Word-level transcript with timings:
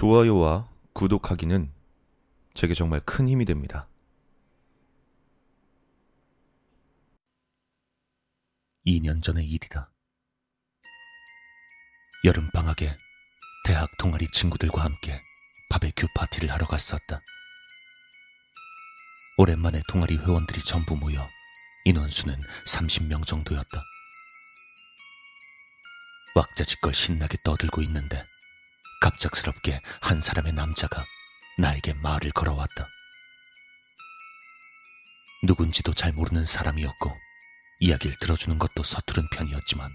좋아요와 0.00 0.68
구독하기는 0.92 1.72
제게 2.52 2.74
정말 2.74 3.00
큰 3.00 3.26
힘이 3.30 3.46
됩니다. 3.46 3.88
이 8.84 9.00
년 9.00 9.22
전의 9.22 9.46
일이다. 9.48 9.90
여름 12.24 12.50
방학에 12.50 12.94
대학 13.64 13.88
동아리 13.98 14.26
친구들과 14.32 14.84
함께 14.84 15.18
바베큐 15.70 16.08
파티를 16.14 16.52
하러 16.52 16.66
갔었다. 16.66 17.22
오랜만에 19.38 19.80
동아리 19.88 20.18
회원들이 20.18 20.62
전부 20.62 20.94
모여 20.94 21.26
인원수는 21.86 22.38
30명 22.66 23.24
정도였다. 23.24 23.82
왁자지껄 26.34 26.92
신나게 26.92 27.38
떠들고 27.42 27.80
있는데 27.80 28.22
갑작스럽게 29.00 29.80
한 30.00 30.20
사람의 30.20 30.52
남자가 30.52 31.04
나에게 31.58 31.94
말을 31.94 32.32
걸어왔다. 32.32 32.88
누군지도 35.44 35.94
잘 35.94 36.12
모르는 36.12 36.44
사람이었고 36.44 37.16
이야기를 37.80 38.16
들어주는 38.20 38.58
것도 38.58 38.82
서투른 38.82 39.28
편이었지만 39.30 39.90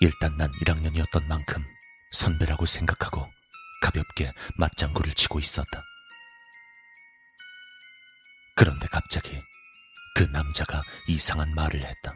일단 0.00 0.36
난 0.36 0.50
1학년이었던 0.52 1.24
만큼 1.26 1.64
선배라고 2.12 2.66
생각하고 2.66 3.28
가볍게 3.82 4.32
맞장구를 4.56 5.12
치고 5.14 5.40
있었다. 5.40 5.82
그런데 8.56 8.86
갑자기 8.88 9.40
그 10.14 10.24
남자가 10.24 10.82
이상한 11.08 11.54
말을 11.54 11.80
했다. 11.80 12.14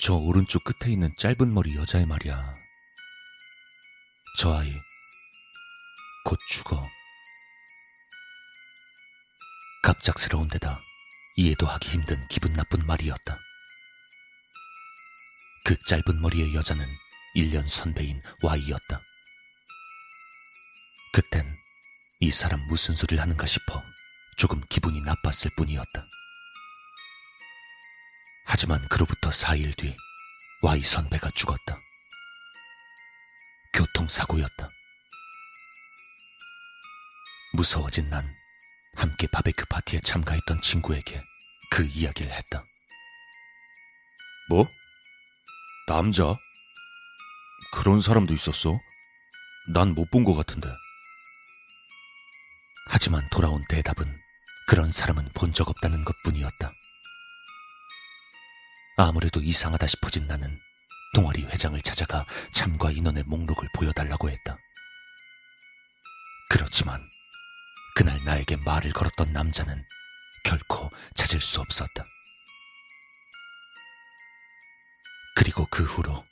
저 0.00 0.14
오른쪽 0.14 0.64
끝에 0.64 0.92
있는 0.92 1.14
짧은 1.18 1.52
머리 1.52 1.76
여자의 1.76 2.06
말이야. 2.06 2.54
저 4.38 4.54
아이 4.54 4.72
곧 6.24 6.38
죽어. 6.48 6.82
갑작스러운 9.82 10.48
데다 10.48 10.80
이해도 11.36 11.66
하기 11.66 11.90
힘든 11.90 12.26
기분 12.28 12.52
나쁜 12.54 12.84
말이었다. 12.86 13.38
그 15.64 15.76
짧은 15.86 16.20
머리의 16.20 16.54
여자는 16.54 16.86
1년 17.36 17.68
선배인 17.68 18.22
Y였다. 18.42 19.00
그땐 21.12 21.44
이 22.20 22.30
사람 22.32 22.60
무슨 22.68 22.94
소리를 22.94 23.20
하는가 23.22 23.44
싶어 23.46 23.82
조금 24.38 24.62
기분이 24.70 25.02
나빴을 25.02 25.50
뿐이었다. 25.56 26.06
하지만 28.46 28.88
그로부터 28.88 29.28
4일 29.30 29.76
뒤 29.76 29.94
Y 30.62 30.82
선배가 30.82 31.30
죽었다. 31.34 31.78
교통사고였다. 34.02 34.68
무서워진 37.54 38.08
난 38.10 38.26
함께 38.96 39.26
바베큐 39.28 39.66
파티에 39.66 40.00
참가했던 40.00 40.60
친구에게 40.62 41.20
그 41.70 41.84
이야기를 41.84 42.32
했다. 42.32 42.64
뭐? 44.48 44.66
남자? 45.86 46.34
그런 47.74 48.00
사람도 48.00 48.34
있었어? 48.34 48.78
난 49.72 49.94
못 49.94 50.10
본 50.10 50.24
것 50.24 50.34
같은데. 50.34 50.68
하지만 52.90 53.22
돌아온 53.30 53.62
대답은 53.68 54.04
그런 54.68 54.90
사람은 54.90 55.30
본 55.34 55.52
적 55.52 55.68
없다는 55.68 56.04
것 56.04 56.14
뿐이었다. 56.24 56.72
아무래도 58.96 59.40
이상하다 59.40 59.86
싶어진 59.86 60.26
나는 60.26 60.48
동아리 61.14 61.44
회장을 61.44 61.80
찾아가 61.82 62.24
참가 62.52 62.90
인원의 62.90 63.24
목록을 63.24 63.68
보여달라고 63.74 64.30
했다. 64.30 64.56
그렇지만 66.48 67.00
그날 67.94 68.18
나에게 68.24 68.56
말을 68.56 68.92
걸었던 68.92 69.32
남자는 69.32 69.84
결코 70.44 70.90
찾을 71.14 71.40
수 71.40 71.60
없었다. 71.60 72.04
그리고 75.36 75.66
그 75.70 75.84
후로 75.84 76.24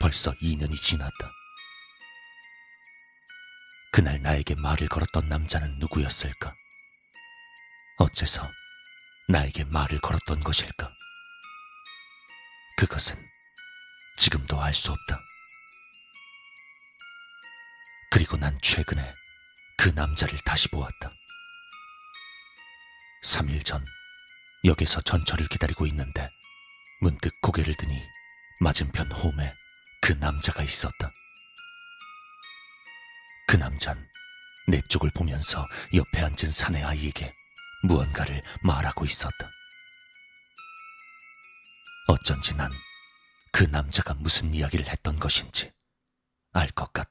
벌써 0.00 0.30
2년이 0.34 0.80
지났다. 0.80 1.32
그날 3.92 4.22
나에게 4.22 4.54
말을 4.54 4.88
걸었던 4.88 5.28
남자는 5.28 5.78
누구였을까? 5.80 6.54
어째서 7.98 8.48
나에게 9.28 9.64
말을 9.64 10.00
걸었던 10.00 10.44
것일까? 10.44 10.90
그것은 12.78 13.16
지금도 14.16 14.60
알 14.60 14.74
수 14.74 14.92
없다. 14.92 15.20
그리고 18.10 18.36
난 18.36 18.58
최근에 18.62 19.14
그 19.78 19.88
남자를 19.90 20.38
다시 20.44 20.68
보았다. 20.68 21.10
3일 23.24 23.64
전 23.64 23.84
역에서 24.64 25.00
전철을 25.00 25.48
기다리고 25.48 25.86
있는데 25.86 26.28
문득 27.00 27.32
고개를 27.40 27.74
드니 27.74 28.00
맞은편 28.60 29.10
홈에 29.12 29.52
그 30.02 30.12
남자가 30.12 30.62
있었다. 30.62 31.10
그 33.48 33.56
남잔 33.56 34.06
내 34.68 34.80
쪽을 34.88 35.10
보면서 35.14 35.66
옆에 35.94 36.22
앉은 36.22 36.52
사내 36.52 36.82
아이에게 36.82 37.34
무언가를 37.84 38.42
말하고 38.62 39.04
있었다. 39.04 39.50
어쩐지 42.08 42.54
난 42.54 42.70
그 43.52 43.64
남자가 43.64 44.14
무슨 44.14 44.54
이야기를 44.54 44.88
했던 44.88 45.18
것인지 45.18 45.72
알 46.52 46.70
것 46.72 46.92
같다. 46.92 47.01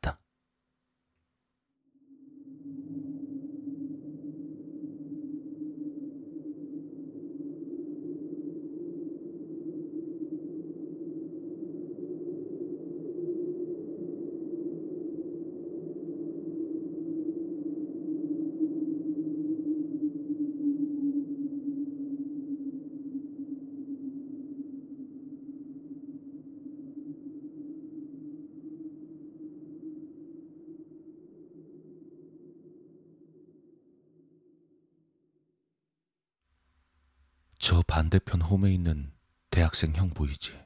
저 37.72 37.82
반대편 37.88 38.42
홈에 38.42 38.74
있는 38.74 39.14
대학생 39.50 39.96
형 39.96 40.10
보이지? 40.10 40.62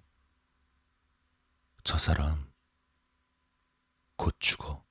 저 1.83 1.99
사람 1.99 2.51
곧 4.15 4.35
죽어. 4.39 4.83